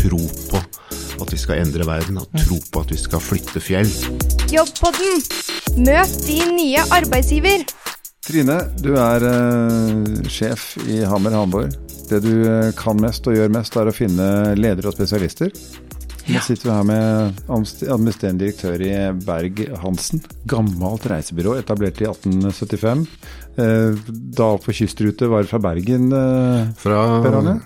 [0.00, 0.60] tro på
[1.20, 3.90] at vi skal endre verden, og tro på at vi skal flytte fjell.
[4.52, 5.20] Jobbpodden.
[5.84, 7.66] Møt din nye arbeidsgiver.
[8.24, 11.76] Trine, du er uh, sjef i Hammer Hamburg.
[12.10, 14.24] Det du eh, kan mest og gjør mest, er å finne
[14.58, 15.52] ledere og spesialister.
[16.28, 18.90] Nå sitter vi her med administrerende direktør i
[19.24, 20.20] Berg Hansen.
[20.50, 23.06] Gammelt reisebyrå, etablert i 1875.
[23.60, 23.96] Eh,
[24.38, 26.10] da på kystrute var det fra Bergen.
[26.12, 27.00] eh, Fra,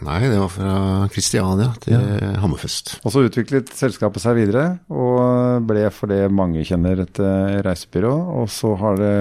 [0.07, 0.77] nei, det var fra
[1.13, 1.99] Kristiania til
[2.41, 2.95] Hammerfest.
[3.05, 8.15] Og så utviklet selskapet seg videre, og ble for det mange kjenner et eh, reisebyrå.
[8.41, 9.15] Og så har det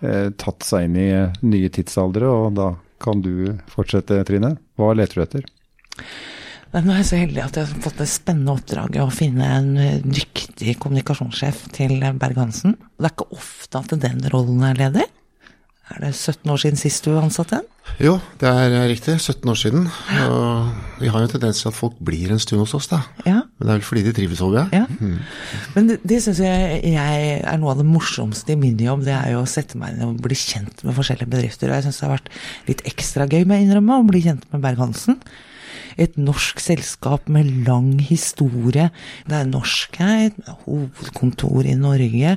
[0.00, 1.10] eh, tatt seg inn i
[1.50, 2.72] nye tidsaldre, og da
[3.02, 4.56] kan du fortsette, Trine.
[4.78, 5.50] Hva leter du etter?
[6.68, 9.46] Nei, Nå er jeg så heldig at jeg har fått det spennende oppdraget å finne
[9.56, 12.76] en eh, dyktig kommunikasjonssjef til Berg-Hansen.
[12.98, 15.06] Det er ikke ofte at den rollen er ledig.
[15.88, 17.68] Er det 17 år siden sist du ansatte en?
[18.04, 19.14] Jo, det er riktig.
[19.16, 19.86] 17 år siden.
[20.26, 23.00] Og vi har jo en tendens til at folk blir en stund hos oss, da.
[23.24, 23.38] Ja.
[23.56, 24.82] Men det er vel fordi de trives, håper jeg.
[24.82, 25.16] Ja.
[25.72, 29.06] Men det, det syns jeg, jeg er noe av det morsomste i min jobb.
[29.08, 31.72] Det er jo å sette meg inn og bli kjent med forskjellige bedrifter.
[31.72, 32.32] Og jeg syns det har vært
[32.68, 35.22] litt ekstra gøy, må jeg innrømme, å bli kjent med Berg-Hansen.
[35.98, 38.88] Et norsk selskap med lang historie.
[39.26, 42.36] Det er norskeid, hovedkontor i Norge.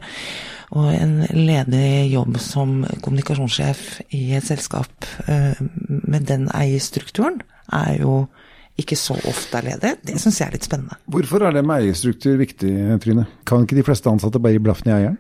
[0.71, 8.23] Og en ledig jobb som kommunikasjonssjef i et selskap eh, med den eierstrukturen er jo
[8.79, 9.93] ikke så ofte er ledig.
[10.07, 10.97] Det syns jeg er litt spennende.
[11.11, 12.71] Hvorfor er det med eierstruktur viktig,
[13.03, 13.27] Trine?
[13.52, 15.17] Kan ikke de fleste ansatte bare gi blaffen i eieren?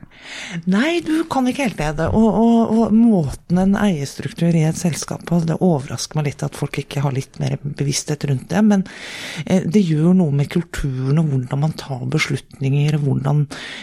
[0.71, 2.07] Nei, du kan ikke helt det.
[2.15, 6.55] Og, og, og måten en eierstruktur i et selskap på, det overrasker meg litt at
[6.55, 8.61] folk ikke har litt mer bevissthet rundt det.
[8.63, 8.85] Men
[9.43, 13.41] eh, det gjør noe med kulturen og hvordan man tar beslutninger, hvordan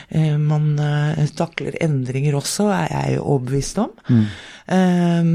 [0.09, 3.93] eh, man eh, takler endringer også, er jeg jo overbevist om.
[4.09, 5.29] Eh,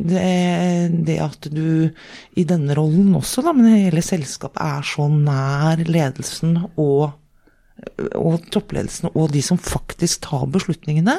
[0.00, 0.24] det,
[1.06, 1.86] det at du
[2.34, 7.14] i denne rollen også, da, men hele selskapet er så nær ledelsen og
[8.16, 11.16] og toppledelsen og de som faktisk tar beslutningene,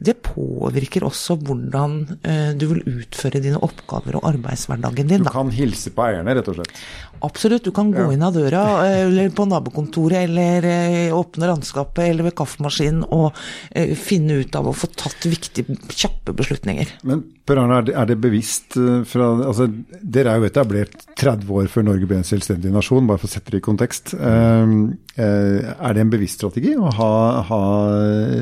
[0.00, 5.26] det påvirker også hvordan eh, du vil utføre dine oppgaver og arbeidshverdagen din.
[5.26, 6.82] Du kan hilse på eierne, rett og slett.
[7.26, 12.06] Absolutt, du kan gå inn av døra eh, eller på nabokontoret eller eh, åpne landskapet
[12.06, 13.36] eller ved kaffemaskinen og
[13.76, 16.96] eh, finne ut av å få tatt viktige, kjappe beslutninger.
[17.08, 18.76] Men Per Arne, er det, er det bevisst
[19.10, 19.66] fra altså,
[20.00, 23.32] Dere er jo etablert 30 år før Norge ble en selvstendig nasjon, bare for å
[23.32, 24.14] sette det i kontekst.
[24.14, 24.74] Eh,
[25.20, 27.12] eh, er det en bevisst strategi å ha,
[27.50, 27.62] ha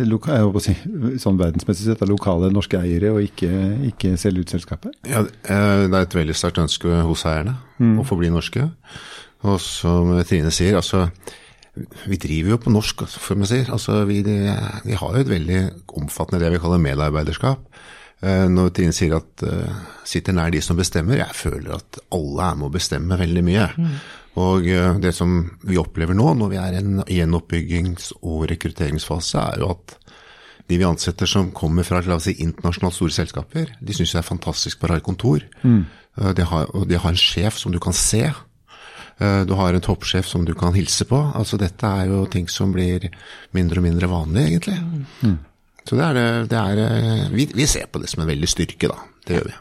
[0.06, 0.76] loka, jeg håper å si,
[1.22, 3.50] sånn verdensmessig sett, lokale norske eiere og ikke,
[3.90, 4.94] ikke selge ut selskapet?
[5.08, 8.68] Ja, det er et veldig sterkt ønske hos eierne å forbli norske.
[9.46, 11.06] Og som Trine sier, altså
[12.08, 13.68] vi driver jo på norsk, altså, for man sier.
[13.74, 15.60] Altså, vi, vi har jo et veldig
[16.00, 17.80] omfattende det vi kaller medarbeiderskap.
[18.24, 22.48] Eh, Når Trine sier at uh, sitter nær de som bestemmer, jeg føler at alle
[22.48, 23.68] er med å bestemme veldig mye.
[24.38, 29.44] Og eh, det som vi opplever nå, når vi er i en gjenoppbyggings- og rekrutteringsfase,
[29.44, 29.96] er jo at
[30.68, 34.18] de vi ansetter som kommer fra la oss si, internasjonalt store selskaper, de syns det
[34.20, 35.40] er fantastisk bare å ha et kontor.
[35.64, 35.86] Mm.
[36.36, 38.24] De har, og de har en sjef som du kan se.
[39.20, 41.18] Eh, Du har en toppsjef som du kan hilse på.
[41.34, 43.08] Altså Dette er jo ting som blir
[43.54, 44.78] mindre og mindre vanlig, egentlig.
[45.88, 48.88] Så det er, det- er eh, vi, vi ser på det som en veldig styrke,
[48.88, 48.98] da.
[49.26, 49.54] Det gjør vi.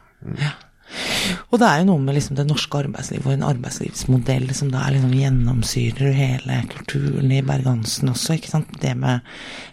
[1.51, 4.81] Og det er jo noe med liksom det norske arbeidslivet og en arbeidslivsmodell som da
[4.93, 8.29] liksom gjennomsyrer hele kulturen i Berg-Hansen også.
[8.37, 8.69] ikke sant?
[8.81, 9.15] Det med,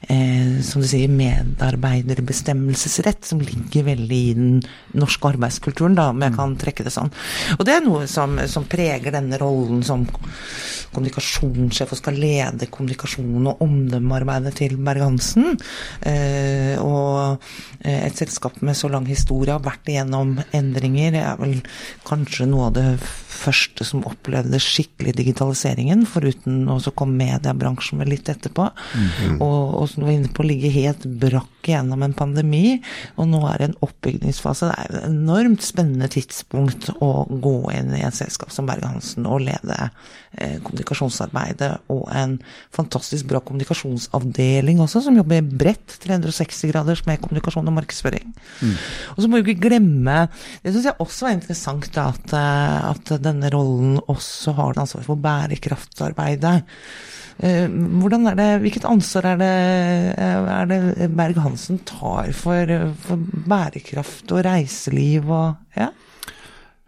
[0.08, 4.62] eh, som du sier, medarbeiderbestemmelsesrett, som ligger veldig i den
[4.94, 7.12] norske arbeidskulturen, da, om jeg kan trekke det sånn.
[7.58, 10.00] Og det er noe som, som preger denne rollen som
[10.94, 15.58] kommunikasjonssjef og skal lede kommunikasjon og omdømmearbeidet til Berg-Hansen.
[16.06, 17.42] Eh, og
[17.80, 21.03] eh, et selskap med så lang historie har vært igjennom endringer.
[21.12, 21.60] Det er vel
[22.08, 22.88] kanskje noe av det
[23.34, 28.68] første som opplevde skikkelig digitaliseringen, foruten å komme kom mediebransjen med litt etterpå.
[29.36, 32.78] Og, og som du var inne på, ligge helt brakk gjennom en pandemi,
[33.16, 34.68] og nå er det en oppbyggingsfase.
[34.68, 39.44] Det er et enormt spennende tidspunkt å gå inn i et selskap som Berge-Hansen og
[39.46, 42.36] lede eh, kommunikasjonsarbeidet, og en
[42.74, 48.34] fantastisk bra kommunikasjonsavdeling også, som jobber bredt, 360 graders med kommunikasjon og markedsføring.
[49.14, 50.26] Og så må vi ikke glemme,
[50.64, 55.04] det syns jeg også er interessant, da, at, eh, at denne rollen også har ansvar
[55.06, 56.54] for bærekraftsarbeidet.
[57.38, 59.54] Eh, er det, Hvilket ansvar er det,
[60.18, 65.90] eh, er det Berg-Hansen tar for, for bærekraft og reiseliv og ja?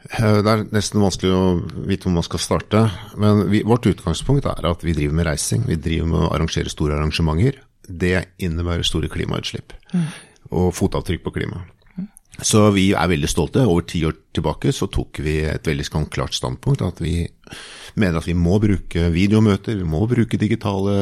[0.07, 1.47] Det er nesten vanskelig å
[1.83, 2.85] vite hvor man skal starte.
[3.19, 5.65] Men vi, vårt utgangspunkt er at vi driver med reising.
[5.67, 7.59] Vi driver med å arrangere store arrangementer.
[7.87, 9.75] Det innebærer store klimautslipp.
[10.55, 11.76] Og fotavtrykk på klimaet.
[12.45, 13.65] Så vi er veldig stolte.
[13.65, 16.85] Over ti år tilbake så tok vi et veldig sånn klart standpunkt.
[16.85, 17.25] At vi
[17.97, 20.97] mener at vi må bruke videomøter, vi må bruke digitale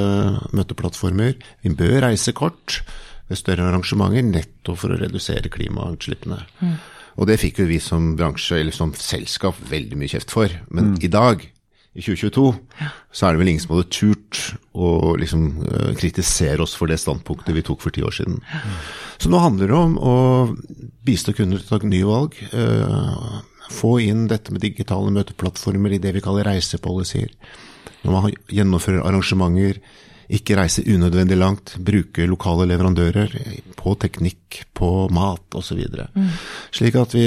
[0.55, 1.35] møteplattformer.
[1.65, 2.83] Vi bør reise kort
[3.31, 6.43] ved større arrangementer nettopp for å redusere klimautslippene.
[6.61, 6.77] Mm.
[7.15, 10.55] Og det fikk jo vi som bransje, eller som selskap, veldig mye kjeft for.
[10.75, 10.97] Men mm.
[11.07, 11.45] i dag,
[11.95, 12.45] i 2022,
[12.81, 12.89] ja.
[13.15, 14.41] så er det vel ingen som hadde turt
[14.75, 18.41] å liksom uh, kritisere oss for det standpunktet vi tok for ti år siden.
[19.23, 20.15] Så nå handler det om å
[21.07, 22.41] bistå kunder til å ta nye valg.
[22.51, 23.39] Uh,
[23.71, 27.31] få inn dette med digitale møteplattformer i det vi kaller reisepolicyer.
[28.05, 29.79] Når man gjennomfører arrangementer,
[30.35, 33.35] ikke reise unødvendig langt, bruke lokale leverandører
[33.77, 35.81] på teknikk, på mat osv.
[35.85, 36.31] Mm.
[36.75, 37.27] Slik at vi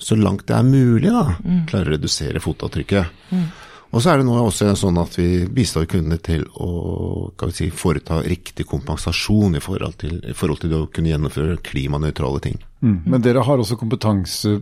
[0.00, 1.66] så langt det er mulig da, mm.
[1.70, 3.20] klarer å redusere fotavtrykket.
[3.30, 3.50] Mm.
[3.90, 8.20] Og så er det nå også sånn at vi bistår kundene til å si, foreta
[8.22, 12.60] riktig kompensasjon i forhold, til, i forhold til å kunne gjennomføre klimanøytrale ting.
[12.84, 13.00] Mm.
[13.10, 14.60] Men dere har også kompetanse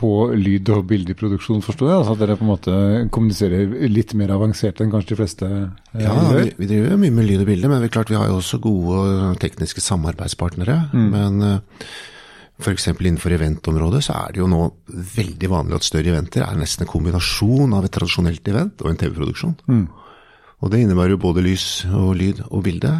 [0.00, 1.96] på lyd- og bildeproduksjon, forstår jeg?
[1.98, 2.76] Altså at dere på en måte
[3.12, 6.14] kommuniserer litt mer avansert enn kanskje de fleste eh, ja.
[6.30, 8.62] Vi, vi driver mye med lyd og bilde, men vi, klart, vi har jo også
[8.64, 10.78] gode tekniske samarbeidspartnere.
[10.94, 11.10] Mm.
[11.12, 11.92] Men uh,
[12.60, 12.90] F.eks.
[12.92, 14.60] innenfor eventområdet så er det jo nå
[15.16, 19.00] veldig vanlig at større eventer er nesten en kombinasjon av et tradisjonelt event og en
[19.00, 19.56] TV-produksjon.
[19.70, 19.86] Mm.
[20.60, 22.92] Og det innebærer jo både lys og lyd og bilde.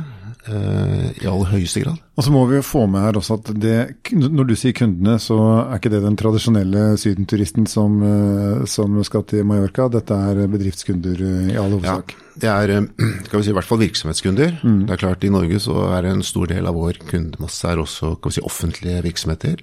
[0.48, 1.98] Eh, i aller høyeste grad.
[2.16, 3.74] Og så må vi jo få med her også at det,
[4.16, 9.26] når du sier kundene, så er ikke det den tradisjonelle sydenturisten som, eh, som skal
[9.28, 9.90] til Mallorca.
[9.92, 12.14] Dette er bedriftskunder eh, i all hovedsak.
[12.40, 12.86] Ja, det er
[13.26, 14.54] skal vi si, i hvert fall virksomhetskunder.
[14.64, 14.78] Mm.
[14.88, 18.14] Det er klart I Norge så er en stor del av vår kundemasse er også
[18.16, 19.60] kan vi si, offentlige virksomheter.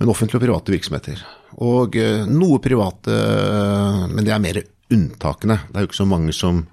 [0.00, 1.22] Men offentlige og private virksomheter.
[1.62, 1.94] Og
[2.26, 3.14] noe private,
[4.10, 4.58] men det er mer
[4.90, 5.60] unntakene.
[5.68, 6.64] Det er jo ikke så mange som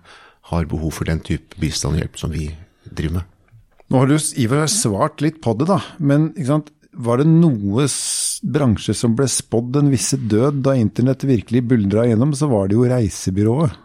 [0.49, 2.47] har behov for den type bistand og hjelp som vi
[2.95, 3.35] driver med.
[3.89, 5.79] Nå har du i og for seg svart litt på det, da.
[5.97, 6.29] Men
[6.93, 7.87] var det noe
[8.53, 12.77] bransje som ble spådd den visse død da internett virkelig buldra igjennom, så var det
[12.77, 13.77] jo reisebyrået.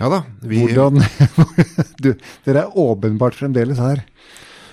[0.00, 0.22] Ja da.
[0.48, 0.62] Vi...
[0.64, 1.02] Hvordan
[2.04, 2.14] du,
[2.46, 4.00] Dere er åpenbart fremdeles her.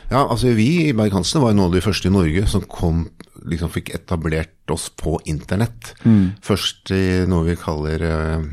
[0.08, 3.10] Ja, altså vi i Berg-Hansen var noen av de første i Norge som kom,
[3.44, 5.92] liksom fikk etablert oss på internett.
[6.08, 6.38] Mm.
[6.44, 8.48] Først i noe vi kaller uh,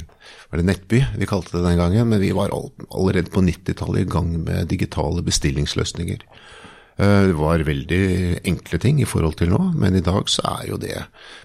[0.51, 4.11] var det Nettby vi kalte det den gangen, men vi var allerede på 90-tallet i
[4.11, 6.25] gang med digitale bestillingsløsninger.
[6.97, 8.05] Eh, det var veldig
[8.47, 10.95] enkle ting i forhold til nå, men i dag så er jo det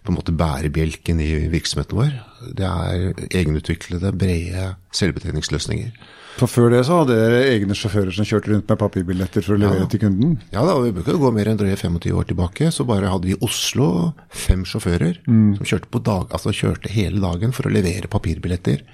[0.04, 2.16] på en måte bærebjelken i virksomheten vår.
[2.58, 5.94] Det er egenutviklede, brede selvbetjeningsløsninger.
[6.40, 9.60] For før det så hadde dere egne sjåfører som kjørte rundt med papirbilletter for å
[9.60, 9.88] levere ja.
[9.92, 10.38] til kunden?
[10.54, 12.70] Ja da, vi bør ikke gå mer enn drøye 25 år tilbake.
[12.72, 13.90] Så bare hadde vi i Oslo
[14.32, 15.58] fem sjåfører mm.
[15.58, 18.86] som kjørte, dag, altså kjørte hele dagen for å levere papirbilletter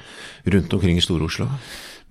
[0.56, 1.52] rundt omkring i Stor-Oslo.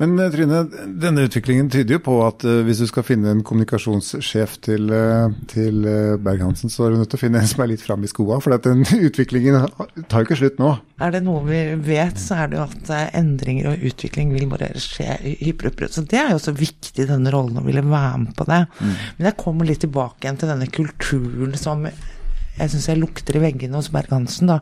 [0.02, 3.42] Men eh, Trine, denne utviklingen tyder jo på at uh, hvis du skal finne en
[3.46, 7.62] kommunikasjonssjef til, uh, til uh, Berg-Hansen, så er du nødt til å finne en som
[7.62, 8.40] er litt fram i skoa.
[8.42, 9.68] For den utviklingen
[10.10, 10.72] tar jo ikke slutt nå.
[11.04, 14.72] Er det noe vi vet, så er det jo at endringer og utvikling vil bare
[14.82, 15.92] skje hyppigere.
[15.94, 18.64] Så det er jo så viktig, denne rollen, å ville være med på det.
[18.80, 18.98] Mm.
[19.18, 21.86] Men jeg kommer litt tilbake igjen til denne kulturen som
[22.58, 24.60] jeg syns jeg lukter i veggene hos Berg-Hansen, da.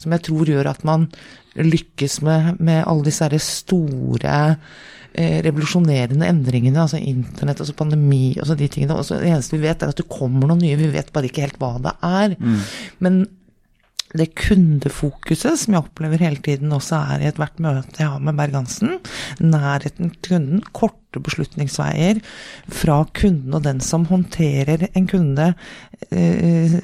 [0.00, 1.08] Som jeg tror gjør at man
[1.56, 4.36] lykkes med, med alle disse store
[5.16, 8.98] eh, revolusjonerende endringene, altså internett, altså pandemi, altså de tingene.
[8.98, 11.46] Altså det eneste vi vet, er at det kommer noe nye, vi vet bare ikke
[11.46, 12.36] helt hva det er.
[12.40, 12.62] Mm.
[13.04, 13.24] Men
[14.16, 18.36] det kundefokuset som jeg opplever hele tiden også er i ethvert møte jeg har med
[18.38, 19.00] Berg-Hansen,
[19.42, 22.20] nærheten til kunden, korte beslutningsveier
[22.72, 25.50] fra kunden og den som håndterer en kunde,
[26.10, 26.78] eh,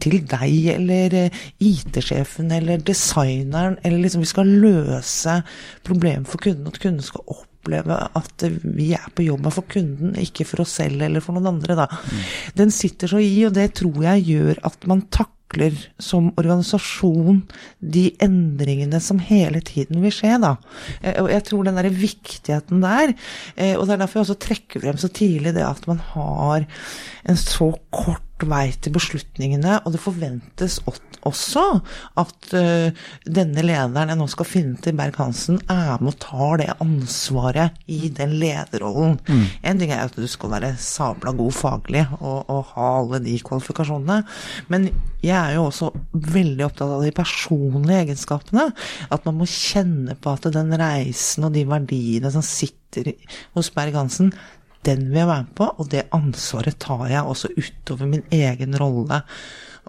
[0.00, 5.40] til deg eller eh, IT-sjefen eller designeren, eller liksom vi skal løse
[5.86, 7.26] problemet for kunden, at kunden skal
[7.62, 11.54] oppleve at vi er på jobb for kunden, ikke for oss selv eller for noen
[11.54, 11.86] andre, da.
[11.86, 12.24] Mm.
[12.62, 17.42] Den sitter så i, og det tror jeg gjør at man takler som organisasjon
[17.78, 20.56] de endringene som hele tiden vil skje, da.
[21.02, 23.14] Eh, og jeg tror den derre viktigheten der,
[23.56, 26.66] eh, og det er derfor jeg også trekker frem så tidlig det at man har
[27.28, 30.80] en så kort vei til beslutningene, og det forventes
[31.22, 31.64] også
[32.18, 36.68] at uh, denne lederen jeg nå skal finne til Berg-Hansen, er med og tar det
[36.82, 39.18] ansvaret i den lederrollen.
[39.28, 39.44] Mm.
[39.70, 43.36] En ting er at du skal være sabla god faglig og, og, ha alle de
[43.44, 44.22] kvalifikasjonene,
[44.72, 44.88] men
[45.22, 48.70] jeg er jo også veldig opptatt av de personlige egenskapene.
[49.12, 53.14] At man må kjenne på at den reisen og de verdiene som sitter
[53.54, 54.32] hos Berg-Hansen,
[54.86, 58.76] den vil jeg være med på, og det ansvaret tar jeg også utover min egen
[58.80, 59.22] rolle.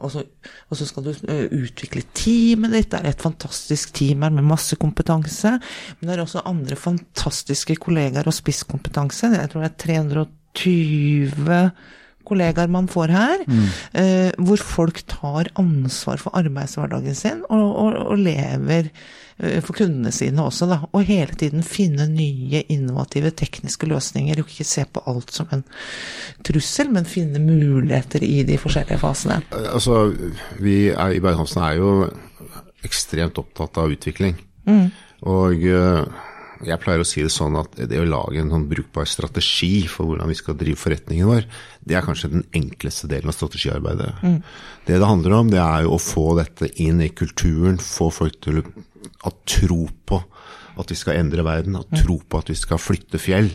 [0.04, 0.24] Og så,
[0.70, 2.92] og så skal du uh, utvikle teamet ditt.
[2.92, 5.52] Det er et fantastisk team her med masse kompetanse.
[6.00, 9.30] Men det er også andre fantastiske kollegaer og spisskompetanse.
[9.38, 11.60] Jeg tror det er 320
[12.28, 13.44] kollegaer man får her,
[13.94, 18.90] eh, hvor folk tar ansvar for arbeidshverdagen sin og, og, og lever
[19.38, 20.80] eh, for kundene sine også, da.
[20.92, 24.40] Og hele tiden finne nye, innovative tekniske løsninger.
[24.40, 25.66] Og ikke se på alt som en
[26.46, 29.42] trussel, men finne muligheter i de forskjellige fasene.
[29.52, 30.06] Altså,
[30.64, 31.96] vi er, i Berg-Hansen er jo
[32.84, 34.40] ekstremt opptatt av utvikling.
[35.24, 36.24] Og eh,
[36.68, 40.10] jeg pleier å si det sånn at det å lage en sånn brukbar strategi for
[40.10, 41.48] hvordan vi skal drive forretningen vår,
[41.84, 44.12] det er kanskje den enkleste delen av strategiarbeidet.
[44.88, 48.40] Det det handler om, det er jo å få dette inn i kulturen, få folk
[48.44, 50.22] til å tro på
[50.80, 53.52] at vi skal endre verden, ha tro på at vi skal flytte fjell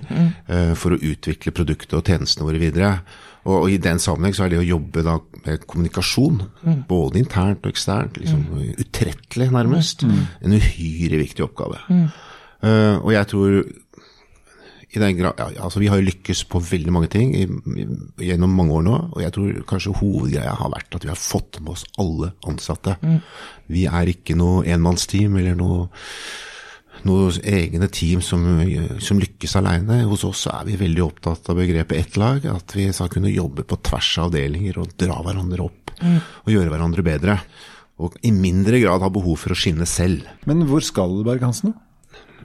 [0.47, 2.93] eh, for å utvikle produktet og tjenestene våre videre.
[3.49, 6.41] Og, og i den sammenheng så er det å jobbe da med kommunikasjon,
[6.89, 8.45] både internt og eksternt, liksom
[8.85, 11.81] utrettelig nærmest, en uhyre viktig oppgave.
[12.63, 13.61] Eh, og jeg tror
[14.89, 17.85] i den grad, ja, altså Vi har jo lykkes på veldig mange ting i, i,
[18.31, 18.99] gjennom mange år nå.
[19.13, 22.97] Og jeg tror kanskje hovedgreia har vært at vi har fått med oss alle ansatte.
[23.69, 25.91] Vi er ikke noe enmannsteam eller noe,
[27.05, 28.47] noe egne team som,
[29.05, 30.01] som lykkes alene.
[30.09, 32.47] Hos oss er vi veldig opptatt av begrepet ett lag.
[32.49, 35.93] At vi skal kunne jobbe på tvers av avdelinger og dra hverandre opp.
[36.47, 37.37] Og gjøre hverandre bedre.
[38.01, 40.25] Og i mindre grad ha behov for å skinne selv.
[40.49, 41.77] Men hvor skal Berg-Hansen?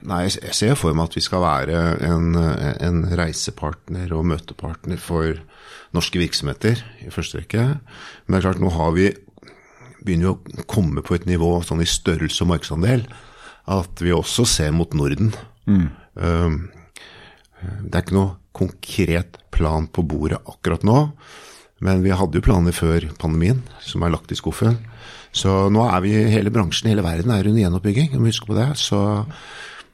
[0.04, 5.38] Nei, jeg ser for meg at vi skal være en, en, reisepartner og møtepartner for
[5.96, 7.64] norske virksomheter i første rekke.
[8.26, 9.08] Men det er klart, nå har vi
[10.04, 13.06] begynner vi å komme på et nivå sånn i størrelse og markedsandel
[13.72, 15.32] at vi også ser mot Norden.
[15.64, 15.86] Mm.
[16.20, 16.58] Um,
[17.88, 20.98] det er ikke noe konkret plan på bordet akkurat nå,
[21.84, 24.76] men vi hadde jo planer før pandemien som er lagt i skuffen.
[25.34, 28.58] Så nå er vi, hele bransjen, hele verden er under gjenoppbygging, vi må huske på
[28.58, 28.68] det.
[28.78, 29.00] Så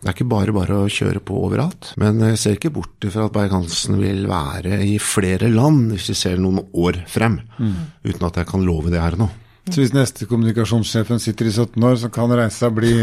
[0.00, 1.90] det er ikke bare bare å kjøre på overalt.
[2.00, 6.16] Men jeg ser ikke bort fra at Berg-Hansen vil være i flere land hvis vi
[6.16, 7.36] ser noen år frem.
[7.60, 7.74] Mm.
[8.08, 9.28] Uten at jeg kan love det her nå.
[9.68, 12.94] Så hvis neste kommunikasjonssjefen sitter i 17 år, så kan reisa bli,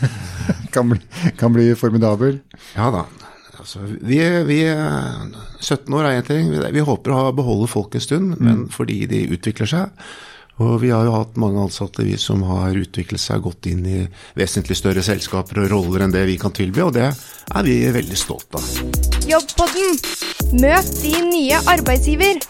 [0.74, 0.98] kan bli,
[1.38, 2.40] kan bli formidabel?
[2.74, 3.06] Ja da.
[3.56, 4.18] Altså, vi,
[4.50, 6.50] vi, 17 år er én ting.
[6.74, 8.42] Vi håper å beholde folk en stund, mm.
[8.42, 10.10] men fordi de utvikler seg.
[10.64, 14.04] Og vi har jo hatt mange ansatte vi som har utviklet seg godt inn i
[14.38, 18.16] vesentlig større selskaper og roller enn det vi kan tilby, og det er vi veldig
[18.16, 18.70] stolt av.
[19.28, 19.98] Jobbpodden.
[20.62, 22.40] Møt din nye arbeidsgiver.